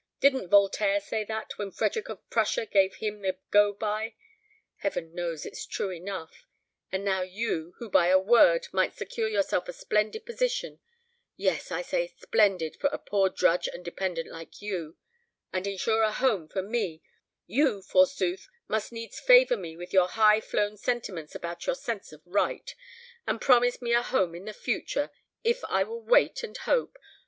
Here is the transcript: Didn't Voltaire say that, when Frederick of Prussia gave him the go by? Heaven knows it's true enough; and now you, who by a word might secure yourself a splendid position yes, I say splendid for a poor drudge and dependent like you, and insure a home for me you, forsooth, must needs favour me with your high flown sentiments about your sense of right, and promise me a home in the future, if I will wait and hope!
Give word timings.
Didn't 0.19 0.49
Voltaire 0.49 0.99
say 0.99 1.23
that, 1.25 1.59
when 1.59 1.69
Frederick 1.69 2.09
of 2.09 2.27
Prussia 2.31 2.65
gave 2.65 2.95
him 2.95 3.21
the 3.21 3.37
go 3.51 3.71
by? 3.71 4.15
Heaven 4.77 5.13
knows 5.13 5.45
it's 5.45 5.63
true 5.67 5.91
enough; 5.91 6.47
and 6.91 7.05
now 7.05 7.21
you, 7.21 7.75
who 7.77 7.87
by 7.87 8.07
a 8.07 8.17
word 8.17 8.67
might 8.71 8.95
secure 8.95 9.27
yourself 9.29 9.69
a 9.69 9.73
splendid 9.73 10.25
position 10.25 10.79
yes, 11.37 11.71
I 11.71 11.83
say 11.83 12.07
splendid 12.07 12.77
for 12.77 12.87
a 12.91 12.97
poor 12.97 13.29
drudge 13.29 13.67
and 13.67 13.85
dependent 13.85 14.27
like 14.31 14.59
you, 14.59 14.97
and 15.53 15.67
insure 15.67 16.01
a 16.01 16.11
home 16.11 16.47
for 16.47 16.63
me 16.63 17.03
you, 17.45 17.83
forsooth, 17.83 18.47
must 18.67 18.91
needs 18.91 19.19
favour 19.19 19.55
me 19.55 19.77
with 19.77 19.93
your 19.93 20.07
high 20.07 20.41
flown 20.41 20.77
sentiments 20.77 21.35
about 21.35 21.67
your 21.67 21.75
sense 21.75 22.11
of 22.11 22.23
right, 22.25 22.73
and 23.27 23.39
promise 23.39 23.83
me 23.83 23.93
a 23.93 24.01
home 24.01 24.33
in 24.33 24.45
the 24.45 24.53
future, 24.53 25.11
if 25.43 25.63
I 25.65 25.83
will 25.83 26.01
wait 26.01 26.41
and 26.41 26.57
hope! 26.57 26.97